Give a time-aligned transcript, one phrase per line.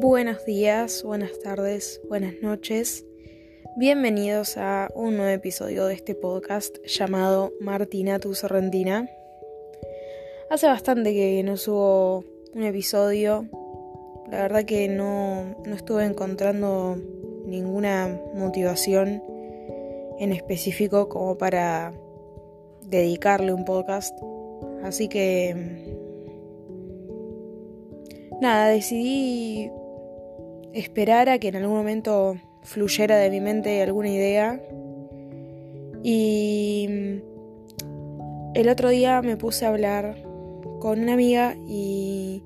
[0.00, 3.04] Buenos días, buenas tardes, buenas noches.
[3.76, 9.10] Bienvenidos a un nuevo episodio de este podcast llamado Martina tu Sorrentina.
[10.50, 12.24] Hace bastante que no subo
[12.54, 13.48] un episodio.
[14.30, 16.96] La verdad que no, no estuve encontrando
[17.44, 19.20] ninguna motivación
[20.20, 21.92] en específico como para
[22.82, 24.16] dedicarle un podcast.
[24.84, 25.56] Así que
[28.40, 29.72] nada, decidí
[30.72, 34.60] esperar a que en algún momento fluyera de mi mente alguna idea.
[36.02, 37.20] Y
[38.54, 40.22] el otro día me puse a hablar
[40.80, 42.42] con una amiga y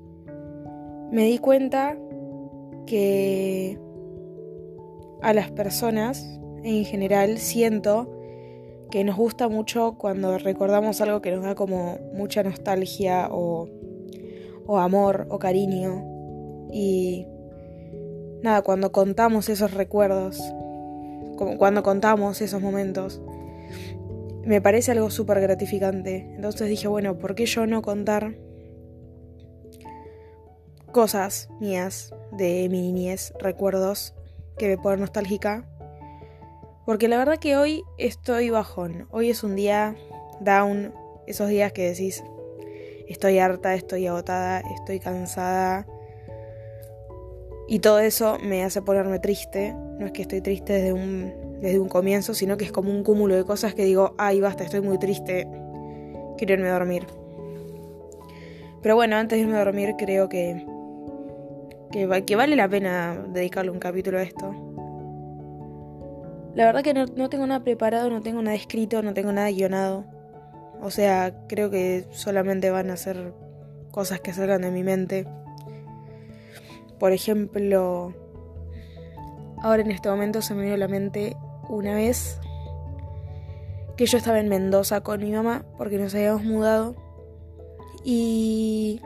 [1.11, 1.97] me di cuenta
[2.85, 3.77] que
[5.21, 8.09] a las personas en general siento
[8.89, 13.67] que nos gusta mucho cuando recordamos algo que nos da como mucha nostalgia o
[14.65, 16.03] o amor o cariño.
[16.71, 17.27] Y
[18.43, 20.37] nada, cuando contamos esos recuerdos,
[21.37, 23.21] como cuando contamos esos momentos,
[24.45, 26.29] me parece algo súper gratificante.
[26.35, 28.35] Entonces dije, bueno, ¿por qué yo no contar
[30.91, 34.13] cosas mías de mi niñez, recuerdos
[34.57, 35.65] que me ponen nostálgica?
[36.85, 39.07] Porque la verdad que hoy estoy bajón.
[39.09, 39.95] Hoy es un día
[40.41, 40.93] down,
[41.27, 42.21] esos días que decís,
[43.07, 45.87] estoy harta, estoy agotada, estoy cansada.
[47.67, 49.73] Y todo eso me hace ponerme triste.
[49.73, 53.03] No es que estoy triste desde un, desde un comienzo, sino que es como un
[53.03, 55.47] cúmulo de cosas que digo, ay, basta, estoy muy triste,
[56.37, 57.07] quiero irme a dormir.
[58.81, 60.65] Pero bueno, antes de irme a dormir creo que,
[61.89, 64.53] que, que vale la pena dedicarle un capítulo a esto.
[66.53, 69.49] La verdad que no, no tengo nada preparado, no tengo nada escrito, no tengo nada
[69.49, 70.03] guionado.
[70.81, 73.33] O sea, creo que solamente van a ser
[73.91, 75.25] cosas que salgan de mi mente.
[76.99, 78.13] Por ejemplo,
[79.61, 81.35] ahora en este momento se me vino a la mente
[81.69, 82.39] una vez
[83.97, 86.95] que yo estaba en Mendoza con mi mamá porque nos habíamos mudado
[88.03, 88.99] y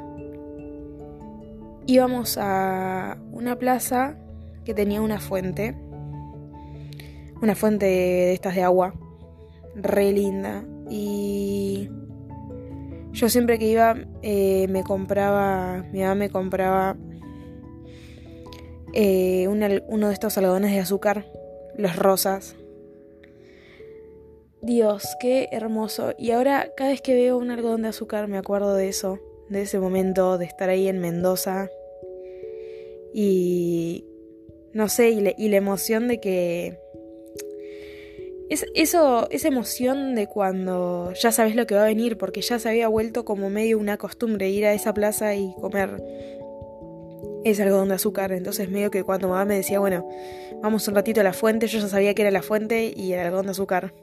[1.86, 4.18] íbamos a una plaza
[4.66, 5.76] que tenía una fuente,
[7.42, 8.94] una fuente de estas de agua,
[9.76, 11.90] re linda, y
[13.12, 16.98] yo siempre que iba eh, me compraba, mi mamá me compraba
[19.00, 21.28] eh, uno de estos algodones de azúcar,
[21.76, 22.56] los rosas.
[24.64, 26.16] Dios, qué hermoso.
[26.18, 29.20] Y ahora cada vez que veo un algodón de azúcar me acuerdo de eso,
[29.50, 31.70] de ese momento de estar ahí en Mendoza.
[33.14, 34.04] Y
[34.74, 36.80] no sé, y la emoción de que
[38.50, 42.58] es, eso, esa emoción de cuando ya sabes lo que va a venir, porque ya
[42.58, 46.02] se había vuelto como medio una costumbre ir a esa plaza y comer
[47.52, 48.32] ese algodón de azúcar.
[48.32, 50.08] Entonces medio que cuando mamá me decía, bueno,
[50.62, 53.20] vamos un ratito a la fuente, yo ya sabía que era la fuente y el
[53.20, 53.94] algodón de azúcar.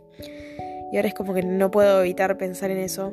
[0.93, 3.13] Y ahora es como que no puedo evitar pensar en eso.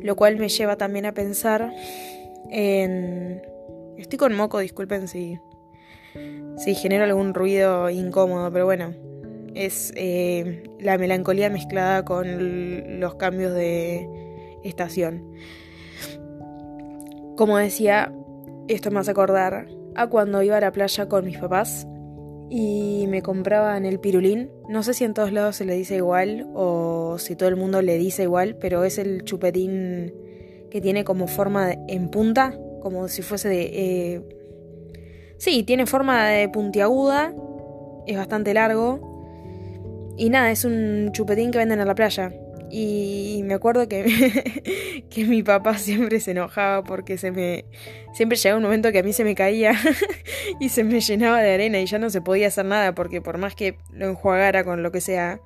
[0.00, 1.72] Lo cual me lleva también a pensar
[2.50, 3.42] en...
[3.96, 5.38] Estoy con moco, disculpen si,
[6.56, 8.92] si genero algún ruido incómodo, pero bueno,
[9.54, 14.08] es eh, la melancolía mezclada con los cambios de
[14.64, 15.32] estación.
[17.36, 18.12] Como decía,
[18.68, 21.86] esto me hace acordar a cuando iba a la playa con mis papás
[22.50, 24.50] y me compraban el pirulín.
[24.68, 27.82] No sé si en todos lados se le dice igual o si todo el mundo
[27.82, 30.14] le dice igual, pero es el chupetín
[30.70, 33.70] que tiene como forma en punta, como si fuese de...
[33.72, 34.22] Eh...
[35.38, 37.34] Sí, tiene forma de puntiaguda,
[38.06, 42.32] es bastante largo y nada, es un chupetín que venden a la playa.
[42.70, 47.64] Y me acuerdo que, que mi papá siempre se enojaba porque se me.
[48.12, 49.74] Siempre llegaba un momento que a mí se me caía
[50.60, 53.38] y se me llenaba de arena y ya no se podía hacer nada porque por
[53.38, 55.40] más que lo enjuagara con lo que sea,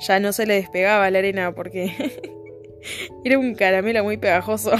[0.00, 1.92] ya no se le despegaba la arena porque
[3.24, 4.72] era un caramelo muy pegajoso.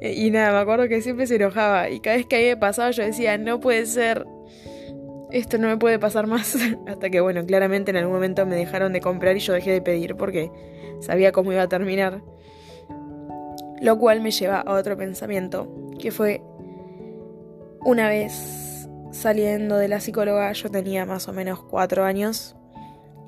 [0.00, 2.56] y nada, me acuerdo que siempre se enojaba y cada vez que a mí me
[2.56, 4.26] pasaba yo decía, no puede ser,
[5.34, 6.56] esto no me puede pasar más.
[6.86, 9.82] Hasta que, bueno, claramente en algún momento me dejaron de comprar y yo dejé de
[9.82, 10.50] pedir porque
[11.00, 12.22] sabía cómo iba a terminar.
[13.80, 16.40] Lo cual me lleva a otro pensamiento, que fue
[17.84, 22.56] una vez saliendo de la psicóloga, yo tenía más o menos cuatro años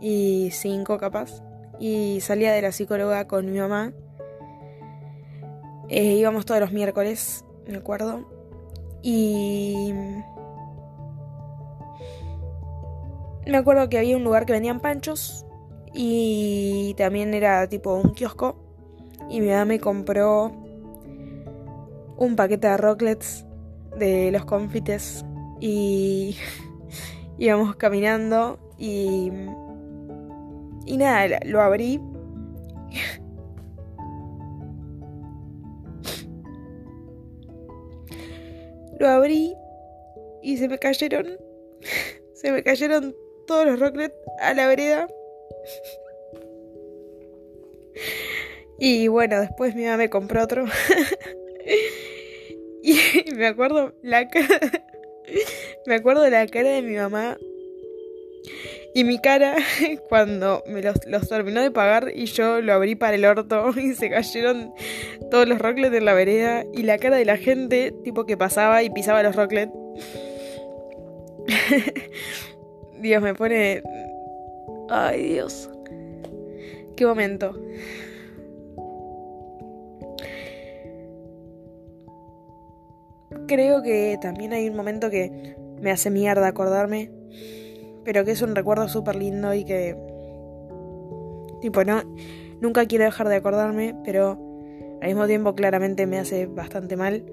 [0.01, 1.43] y cinco capaz,
[1.79, 3.93] y salía de la psicóloga con mi mamá.
[5.89, 8.25] Eh, íbamos todos los miércoles, me acuerdo,
[9.03, 9.93] y
[13.47, 15.47] me acuerdo que había un lugar que vendían panchos
[15.95, 18.57] y también era tipo un kiosco.
[19.31, 20.53] Y mi mamá me compró
[22.17, 23.45] un paquete de rocklets
[23.97, 25.25] de los confites
[25.61, 26.37] y
[27.39, 29.33] íbamos caminando y
[30.89, 32.01] y nada, lo abrí.
[38.99, 39.55] lo abrí
[40.43, 41.27] y se me cayeron
[42.35, 43.15] se me cayeron
[43.47, 45.09] todos los rocklets a la vereda.
[48.79, 50.67] Y bueno, después mi mamá me compró otro.
[52.83, 52.99] y
[53.35, 54.61] me acuerdo la cara.
[55.87, 57.39] me acuerdo la cara de mi mamá.
[58.95, 59.57] Y mi cara
[60.09, 64.09] cuando me los, terminó de pagar y yo lo abrí para el orto y se
[64.09, 64.73] cayeron
[65.31, 68.83] todos los rocklets en la vereda y la cara de la gente tipo que pasaba
[68.83, 69.73] y pisaba los rocklets.
[73.07, 73.83] Dios me pone...
[74.91, 75.71] Ay Dios.
[76.97, 77.57] Qué momento.
[83.47, 87.13] Creo que también hay un momento que me hace mierda acordarme,
[88.05, 89.97] pero que es un recuerdo súper lindo y que,
[91.61, 92.03] tipo, no,
[92.61, 94.33] nunca quiero dejar de acordarme, pero
[95.01, 97.25] al mismo tiempo claramente me hace bastante mal.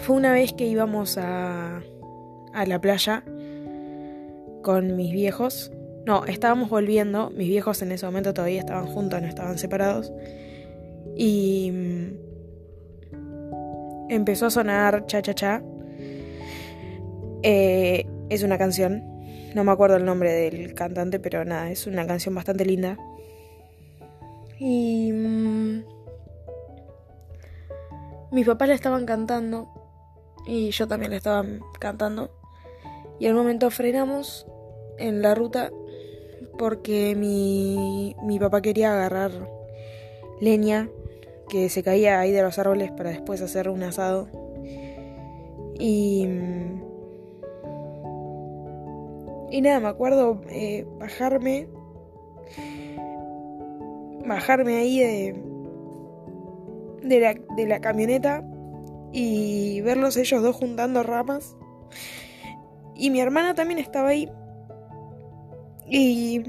[0.00, 1.82] Fue una vez que íbamos a,
[2.52, 3.22] a la playa
[4.62, 5.72] con mis viejos.
[6.06, 10.12] No, estábamos volviendo, mis viejos en ese momento todavía estaban juntos, no estaban separados.
[11.16, 11.72] Y
[14.08, 15.62] empezó a sonar Cha Cha Cha.
[17.42, 19.02] Eh, es una canción,
[19.54, 22.96] no me acuerdo el nombre del cantante, pero nada, es una canción bastante linda.
[24.58, 25.84] Y mm,
[28.32, 29.68] mis papás la estaban cantando
[30.46, 31.44] y yo también la estaba
[31.78, 32.37] cantando.
[33.18, 34.46] Y al momento frenamos
[34.98, 35.70] en la ruta
[36.58, 39.32] porque mi, mi papá quería agarrar
[40.40, 40.88] leña
[41.48, 44.28] que se caía ahí de los árboles para después hacer un asado.
[45.78, 46.26] Y.
[49.50, 51.68] Y nada, me acuerdo eh, bajarme.
[54.26, 55.42] Bajarme ahí de.
[57.02, 58.44] De la, de la camioneta
[59.12, 61.56] y verlos ellos dos juntando ramas.
[62.98, 64.28] Y mi hermana también estaba ahí.
[65.86, 66.42] Y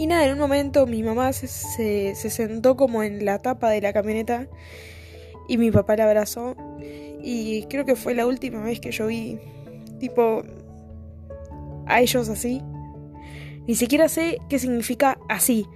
[0.00, 3.82] Y nada, en un momento mi mamá se, se, sentó como en la tapa de
[3.82, 4.48] la camioneta
[5.46, 6.56] y mi papá la abrazó.
[7.22, 9.38] Y creo que fue la última vez que yo vi,
[9.98, 10.42] tipo,
[11.84, 12.62] a ellos así.
[13.66, 15.66] Ni siquiera sé qué significa así,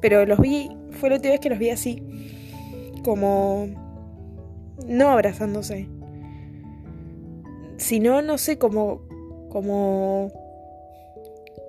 [0.00, 0.68] pero los vi,
[1.02, 2.00] fue la última vez que los vi así.
[3.02, 3.66] Como...
[4.86, 5.88] No abrazándose.
[7.76, 9.02] Sino, no sé, como...
[9.50, 10.30] Como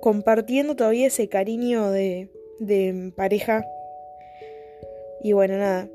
[0.00, 3.66] compartiendo todavía ese cariño de, de pareja.
[5.20, 5.88] Y bueno, nada.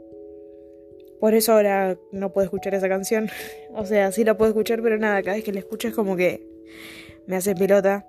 [1.22, 3.30] Por eso ahora no puedo escuchar esa canción.
[3.74, 6.18] o sea, sí la puedo escuchar, pero nada, cada vez que la escucho es como
[6.18, 6.46] que
[7.26, 8.06] me hace pelota.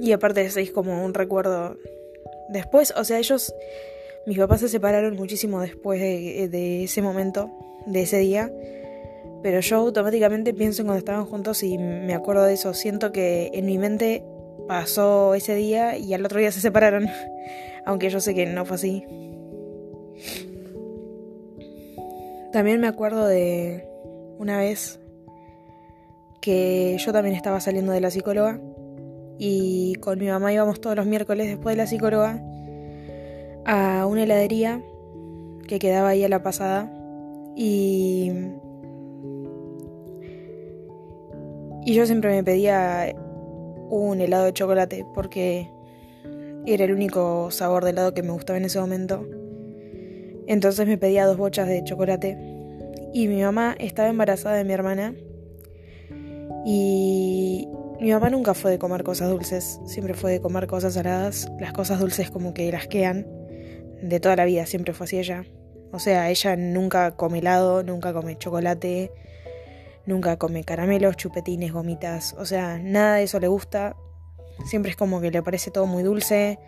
[0.00, 1.76] Y aparte es como un recuerdo.
[2.48, 3.54] Después, o sea, ellos,
[4.26, 7.50] mis papás se separaron muchísimo después de, ese momento,
[7.86, 8.52] de ese día.
[9.42, 12.74] Pero yo automáticamente pienso en cuando estaban juntos y me acuerdo de eso.
[12.74, 14.24] Siento que en mi mente
[14.68, 17.08] pasó ese día y al otro día se separaron.
[17.84, 19.04] Aunque yo sé que no fue así.
[22.52, 23.88] También me acuerdo de
[24.38, 25.00] una vez
[26.40, 28.60] que yo también estaba saliendo de la psicóloga
[29.44, 32.40] y con mi mamá íbamos todos los miércoles después de la psicóloga
[33.64, 34.80] a una heladería
[35.66, 36.88] que quedaba ahí a la pasada
[37.56, 38.30] y
[41.84, 43.12] Y yo siempre me pedía
[43.90, 45.68] un helado de chocolate porque
[46.64, 49.26] era el único sabor de helado que me gustaba en ese momento.
[50.46, 52.38] Entonces me pedía dos bochas de chocolate.
[53.12, 55.12] Y mi mamá estaba embarazada de mi hermana.
[56.64, 57.66] Y
[58.02, 61.48] mi mamá nunca fue de comer cosas dulces, siempre fue de comer cosas saladas.
[61.60, 63.28] Las cosas dulces como que las quedan
[64.02, 65.44] de toda la vida, siempre fue así ella.
[65.92, 69.12] O sea, ella nunca come helado, nunca come chocolate,
[70.04, 73.94] nunca come caramelos, chupetines, gomitas, o sea, nada de eso le gusta.
[74.66, 76.58] Siempre es como que le parece todo muy dulce.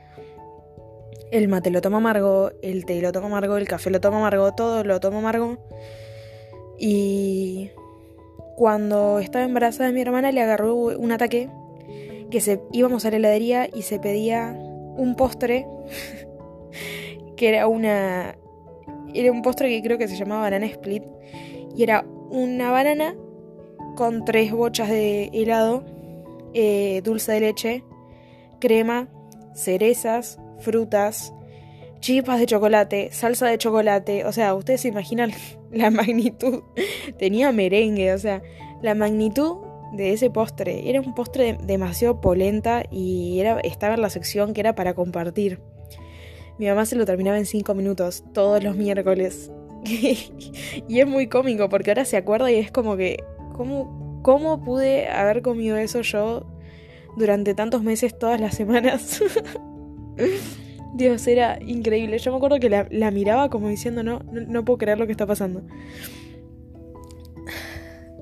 [1.32, 4.54] El mate lo toma amargo, el té lo toma amargo, el café lo toma amargo,
[4.54, 5.58] todo lo toma amargo.
[6.78, 7.72] Y
[8.56, 11.48] cuando estaba embarazada de mi hermana le agarró un ataque
[12.30, 14.56] que íbamos a la heladería y se pedía
[14.96, 15.66] un postre
[17.36, 18.36] que era una
[19.12, 21.04] era un postre que creo que se llamaba banana split
[21.76, 23.14] y era una banana
[23.96, 25.84] con tres bochas de helado
[26.56, 27.84] eh, dulce de leche,
[28.60, 29.08] crema,
[29.54, 31.34] cerezas, frutas,
[31.98, 34.24] chispas de chocolate, salsa de chocolate.
[34.24, 35.32] O sea, ustedes se imaginan
[35.76, 36.62] la magnitud.
[37.18, 38.42] Tenía merengue, o sea,
[38.82, 39.56] la magnitud
[39.92, 40.88] de ese postre.
[40.88, 45.60] Era un postre demasiado polenta y era, estaba en la sección que era para compartir.
[46.58, 49.50] Mi mamá se lo terminaba en 5 minutos, todos los miércoles.
[49.84, 53.22] y es muy cómico porque ahora se acuerda y es como que,
[53.54, 56.46] ¿cómo, ¿cómo pude haber comido eso yo
[57.16, 59.22] durante tantos meses, todas las semanas?
[60.94, 62.18] Dios, era increíble.
[62.18, 65.26] Yo me acuerdo que la, miraba como diciendo, no, no, puedo creer lo que está
[65.26, 65.62] pasando.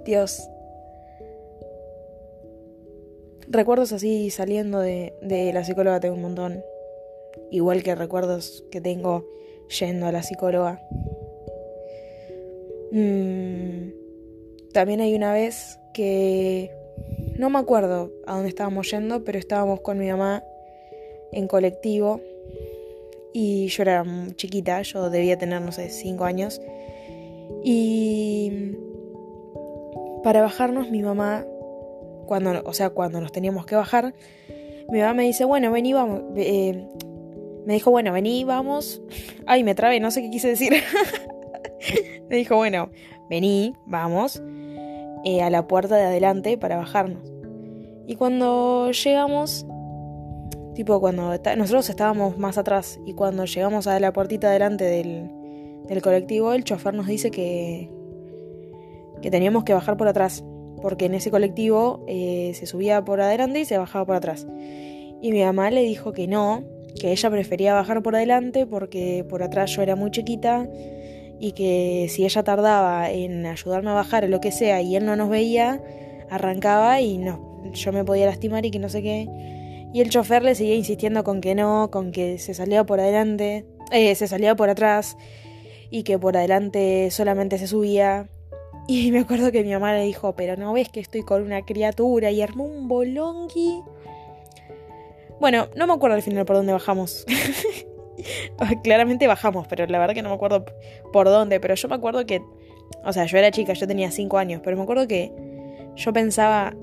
[0.06, 0.48] Dios.
[3.46, 6.64] Recuerdos así saliendo de, de la psicóloga tengo un montón.
[7.50, 9.28] Igual que recuerdos que tengo
[9.78, 10.80] yendo a la psicóloga.
[12.90, 13.90] Mm,
[14.72, 16.70] también hay una vez que
[17.36, 20.42] no me acuerdo a dónde estábamos yendo, pero estábamos con mi mamá
[21.32, 22.22] en colectivo
[23.32, 24.04] y yo era
[24.36, 26.60] chiquita, yo debía tener, no sé, 5 años.
[27.64, 28.72] Y
[30.22, 31.44] para bajarnos, mi mamá,
[32.26, 34.14] cuando, o sea, cuando nos teníamos que bajar,
[34.90, 36.22] mi mamá me dice, bueno, vení, vamos.
[36.36, 36.86] Eh,
[37.66, 39.02] me dijo, bueno, vení, vamos.
[39.46, 40.74] Ay, me trabé, no sé qué quise decir.
[42.28, 42.90] me dijo, bueno,
[43.30, 44.42] vení, vamos,
[45.24, 47.32] eh, a la puerta de adelante para bajarnos.
[48.06, 49.66] Y cuando llegamos,
[50.74, 55.30] Tipo, cuando nosotros estábamos más atrás y cuando llegamos a la puertita delante del,
[55.86, 57.90] del colectivo, el chofer nos dice que,
[59.20, 60.44] que teníamos que bajar por atrás,
[60.80, 64.46] porque en ese colectivo eh, se subía por adelante y se bajaba por atrás.
[65.20, 66.64] Y mi mamá le dijo que no,
[66.98, 70.68] que ella prefería bajar por adelante porque por atrás yo era muy chiquita
[71.38, 75.04] y que si ella tardaba en ayudarme a bajar o lo que sea y él
[75.04, 75.82] no nos veía,
[76.30, 79.61] arrancaba y no, yo me podía lastimar y que no sé qué.
[79.92, 83.66] Y el chofer le seguía insistiendo con que no, con que se salía por adelante,
[83.90, 85.16] eh, se salía por atrás
[85.90, 88.28] y que por adelante solamente se subía.
[88.88, 91.62] Y me acuerdo que mi mamá le dijo, pero no ves que estoy con una
[91.62, 93.82] criatura y armó un bolonqui.
[95.38, 97.26] Bueno, no me acuerdo al final por dónde bajamos.
[98.82, 100.64] Claramente bajamos, pero la verdad que no me acuerdo
[101.12, 101.60] por dónde.
[101.60, 102.42] Pero yo me acuerdo que,
[103.04, 105.32] o sea, yo era chica, yo tenía 5 años, pero me acuerdo que
[105.96, 106.74] yo pensaba,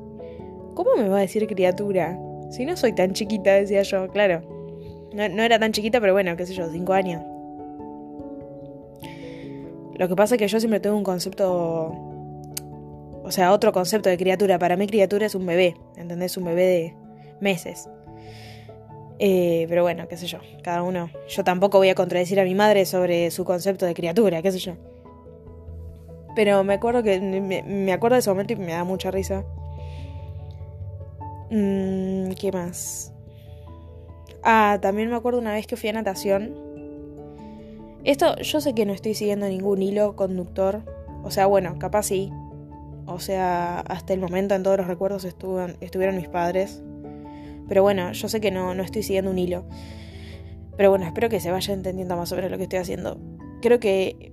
[0.76, 2.20] ¿cómo me va a decir criatura?
[2.50, 4.42] Si no soy tan chiquita, decía yo, claro.
[5.14, 7.24] No, era tan chiquita, pero bueno, qué sé yo, cinco años.
[9.96, 11.94] Lo que pasa es que yo siempre tengo un concepto.
[13.24, 14.58] O sea, otro concepto de criatura.
[14.58, 15.76] Para mí, criatura es un bebé.
[15.98, 16.38] ¿Entendés?
[16.38, 16.96] Un bebé de
[17.42, 17.90] meses.
[19.20, 20.40] Eh, pero bueno, qué sé yo.
[20.64, 21.10] Cada uno.
[21.28, 24.60] Yo tampoco voy a contradecir a mi madre sobre su concepto de criatura, qué sé
[24.60, 24.74] yo.
[26.36, 27.20] Pero me acuerdo que.
[27.20, 29.44] Me, me acuerdo de ese momento y me da mucha risa.
[31.52, 33.14] Mm, ¿Qué más?
[34.44, 36.56] Ah, también me acuerdo una vez que fui a natación.
[38.04, 40.84] Esto, yo sé que no estoy siguiendo ningún hilo conductor.
[41.24, 42.32] O sea, bueno, capaz sí.
[43.06, 46.82] O sea, hasta el momento en todos los recuerdos estuvieron mis padres.
[47.68, 49.66] Pero bueno, yo sé que no, no estoy siguiendo un hilo.
[50.78, 53.20] Pero bueno, espero que se vaya entendiendo más sobre lo que estoy haciendo.
[53.62, 54.32] Creo que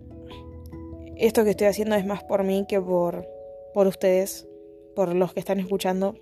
[1.17, 3.27] esto que estoy haciendo es más por mí que por,
[3.75, 4.47] por ustedes,
[4.95, 6.15] por los que están escuchando.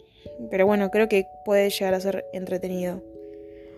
[0.50, 3.02] Pero bueno, creo que puede llegar a ser entretenido.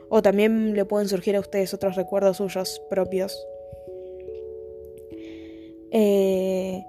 [0.08, 3.46] O también le pueden surgir a ustedes otros recuerdos suyos propios.
[5.90, 6.84] Eh...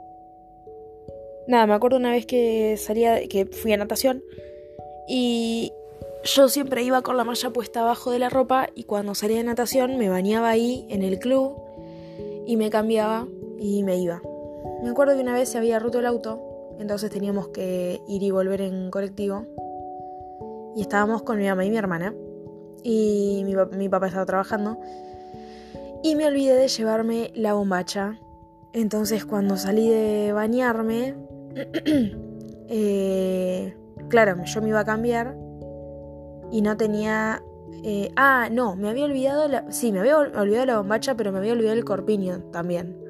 [1.47, 4.21] Nada, me acuerdo una vez que salía, que fui a natación
[5.07, 5.71] y
[6.23, 9.45] yo siempre iba con la malla puesta abajo de la ropa y cuando salía de
[9.45, 11.55] natación me bañaba ahí en el club
[12.45, 13.27] y me cambiaba
[13.59, 14.21] y me iba.
[14.83, 16.47] Me acuerdo que una vez se había roto el auto
[16.79, 19.46] entonces teníamos que ir y volver en colectivo.
[20.75, 22.13] Y estábamos con mi mamá y mi hermana.
[22.84, 24.77] Y mi, papá estaba trabajando.
[26.03, 28.19] Y me olvidé de llevarme la bombacha.
[28.74, 31.15] Entonces cuando salí de bañarme,
[32.69, 33.75] eh,
[34.07, 35.36] claro, yo me iba a cambiar
[36.51, 37.41] y no tenía...
[37.84, 39.72] Eh, ah, no, me había olvidado la...
[39.72, 43.06] Sí, me había olvidado la bombacha, pero me había olvidado el corpiño también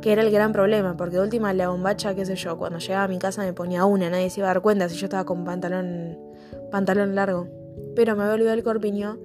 [0.00, 3.04] que era el gran problema, porque de última la bombacha, qué sé yo, cuando llegaba
[3.04, 5.24] a mi casa me ponía una, nadie se iba a dar cuenta si yo estaba
[5.24, 6.18] con pantalón,
[6.70, 7.48] pantalón largo.
[7.94, 9.18] Pero me había olvidado el corpiño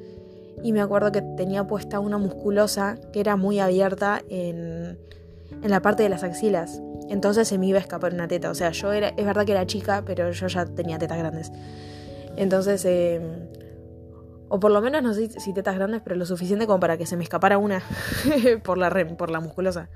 [0.64, 4.98] y me acuerdo que tenía puesta una musculosa que era muy abierta en,
[5.62, 6.82] en la parte de las axilas.
[7.10, 8.50] Entonces se me iba a escapar una teta.
[8.50, 11.52] O sea, yo era, es verdad que era chica, pero yo ya tenía tetas grandes.
[12.36, 13.22] Entonces, eh,
[14.50, 17.06] o por lo menos no sé si tetas grandes, pero lo suficiente como para que
[17.06, 17.82] se me escapara una
[18.64, 19.90] por la por la musculosa.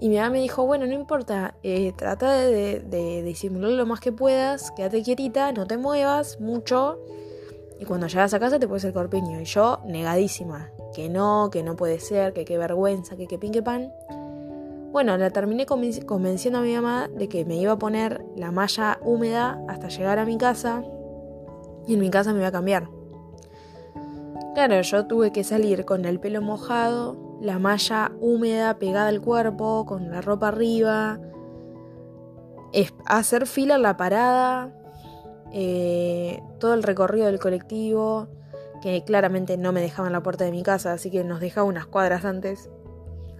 [0.00, 4.12] Y mi mamá me dijo, bueno, no importa, eh, trata de, disimular lo más que
[4.12, 6.98] puedas, quédate quietita, no te muevas mucho.
[7.80, 9.40] Y cuando llegas a casa te puedes el corpiño.
[9.40, 13.62] Y yo, negadísima, que no, que no puede ser, que qué vergüenza, que qué pinque
[13.62, 13.92] pan.
[14.92, 18.98] Bueno, la terminé convenciendo a mi mamá de que me iba a poner la malla
[19.02, 20.84] húmeda hasta llegar a mi casa.
[21.86, 22.88] Y en mi casa me iba a cambiar.
[24.54, 29.84] Claro, yo tuve que salir con el pelo mojado, la malla húmeda pegada al cuerpo,
[29.84, 31.20] con la ropa arriba,
[33.04, 34.74] hacer fila en la parada,
[35.52, 38.28] eh, todo el recorrido del colectivo,
[38.80, 41.68] que claramente no me dejaba en la puerta de mi casa, así que nos dejaba
[41.68, 42.70] unas cuadras antes.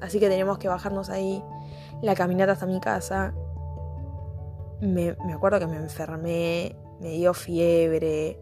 [0.03, 1.43] Así que teníamos que bajarnos ahí,
[2.03, 3.33] la caminata hasta mi casa.
[4.83, 8.39] Me, me acuerdo que me enfermé, me dio fiebre,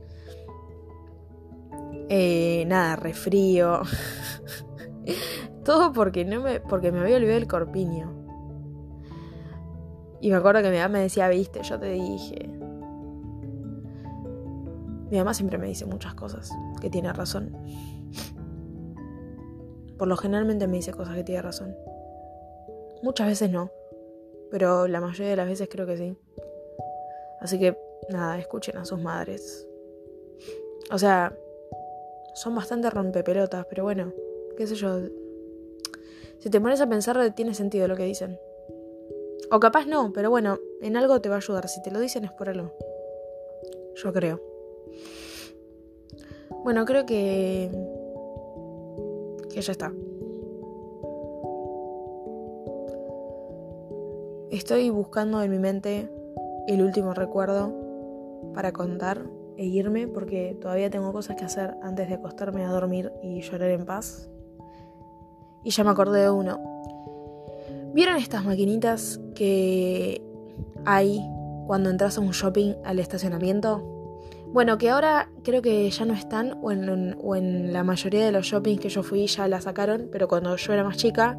[2.09, 3.83] eh, nada, refrío.
[5.64, 8.23] Todo porque, no me, porque me había olvidado el corpiño.
[10.21, 12.49] Y me acuerdo que mi mamá me decía, viste, yo te dije.
[15.11, 16.50] Mi mamá siempre me dice muchas cosas,
[16.81, 17.57] que tiene razón.
[19.99, 21.76] Por lo generalmente me dice cosas que tiene razón.
[23.02, 23.71] Muchas veces no,
[24.50, 26.16] pero la mayoría de las veces creo que sí.
[27.40, 27.76] Así que,
[28.09, 29.66] nada, escuchen a sus madres.
[30.92, 31.37] O sea,
[32.35, 34.12] son bastante rompepelotas, pero bueno,
[34.57, 35.00] qué sé yo.
[36.43, 38.37] Si te pones a pensar, tiene sentido lo que dicen.
[39.53, 41.69] O capaz no, pero bueno, en algo te va a ayudar.
[41.69, 42.73] Si te lo dicen es por algo.
[43.95, 44.41] Yo creo.
[46.65, 47.71] Bueno, creo que.
[49.55, 49.93] que ya está.
[54.51, 56.11] Estoy buscando en mi mente
[56.67, 57.73] el último recuerdo
[58.53, 59.23] para contar
[59.57, 63.71] e irme porque todavía tengo cosas que hacer antes de acostarme a dormir y llorar
[63.71, 64.32] en paz.
[65.64, 66.61] Y ya me acordé de uno.
[67.95, 70.23] ¿Vieron estas maquinitas que
[70.85, 71.21] hay
[71.66, 73.88] cuando entras a un shopping al estacionamiento?
[74.53, 78.33] Bueno, que ahora creo que ya no están, o en, o en la mayoría de
[78.33, 81.38] los shoppings que yo fui ya la sacaron, pero cuando yo era más chica,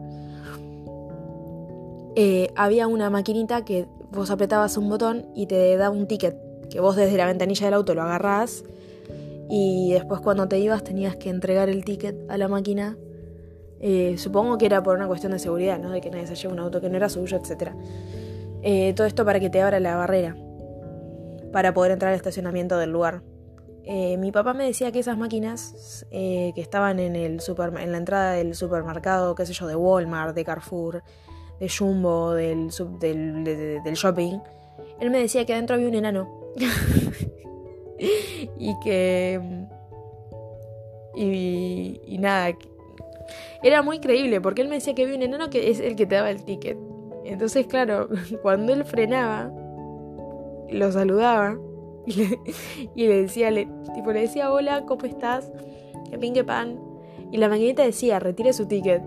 [2.15, 6.36] eh, había una maquinita que vos apretabas un botón y te daba un ticket
[6.69, 8.63] que vos desde la ventanilla del auto lo agarrás
[9.49, 12.97] y después cuando te ibas tenías que entregar el ticket a la máquina.
[13.86, 15.91] Eh, supongo que era por una cuestión de seguridad, ¿no?
[15.91, 17.72] De que nadie se lleve un auto que no era suyo, etc.
[18.62, 20.38] Eh, todo esto para que te abra la barrera,
[21.52, 23.24] para poder entrar al estacionamiento del lugar.
[23.84, 27.41] Eh, mi papá me decía que esas máquinas que estaban en, el
[27.78, 31.04] en la entrada del supermercado, qué sé yo, de Walmart, de Carrefour,
[31.60, 32.69] de Jumbo, del,
[33.02, 34.39] del shopping,
[35.02, 36.54] él me decía que adentro había un enano
[38.00, 39.67] y que...
[41.15, 42.54] Y, y nada,
[43.62, 46.05] era muy creíble porque él me decía que había un enano que es el que
[46.05, 46.77] te daba el ticket.
[47.23, 48.09] Entonces, claro,
[48.41, 49.51] cuando él frenaba,
[50.69, 51.57] lo saludaba
[52.05, 55.51] y le, decía, le, tipo, le decía, hola, ¿cómo estás?
[56.09, 56.79] Que pingue pan.
[57.31, 59.01] Y la maquinita decía, retire su ticket.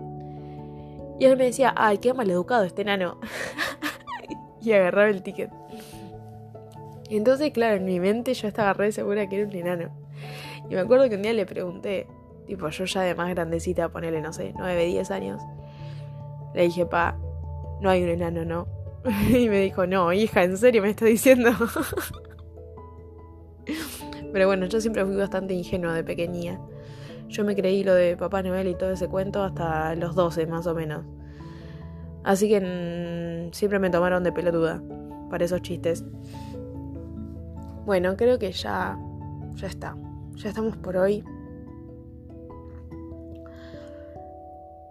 [1.19, 3.19] Y él me decía, ay, qué maleducado este enano.
[4.61, 5.49] y agarraba el ticket.
[7.09, 9.89] Entonces, claro, en mi mente yo estaba re segura que era un enano.
[10.69, 12.07] Y me acuerdo que un día le pregunté,
[12.47, 15.41] tipo, yo ya de más grandecita, ponele, no sé, 9, 10 años.
[16.53, 17.17] Le dije, pa,
[17.81, 18.67] no hay un enano, ¿no?
[19.29, 21.51] y me dijo, no, hija, ¿en serio me estás diciendo?
[24.33, 26.59] Pero bueno, yo siempre fui bastante ingenua de pequeñía.
[27.27, 30.65] Yo me creí lo de Papá Noel y todo ese cuento hasta los 12 más
[30.67, 31.05] o menos.
[32.23, 34.81] Así que mm, siempre me tomaron de pelotuda
[35.29, 36.05] para esos chistes.
[37.85, 38.97] Bueno, creo que ya,
[39.55, 39.95] ya está.
[40.35, 41.23] Ya estamos por hoy.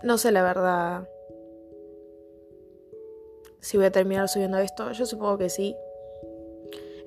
[0.06, 1.08] No sé la verdad
[3.58, 4.92] si voy a terminar subiendo esto.
[4.92, 5.74] Yo supongo que sí.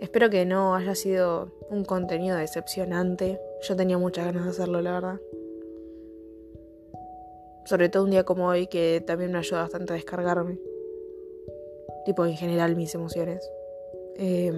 [0.02, 3.40] Espero que no haya sido un contenido decepcionante.
[3.62, 5.22] Yo tenía muchas ganas de hacerlo, la verdad.
[7.64, 10.60] Sobre todo un día como hoy que también me ayuda bastante a descargarme.
[12.04, 13.50] Tipo, en general, mis emociones.
[14.18, 14.52] Eh,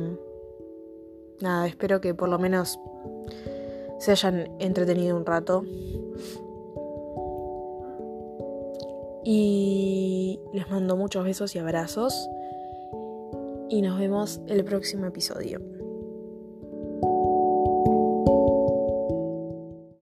[1.41, 2.79] nada, espero que por lo menos
[3.99, 5.63] se hayan entretenido un rato.
[9.23, 12.29] Y les mando muchos besos y abrazos.
[13.69, 15.80] Y nos vemos el próximo episodio.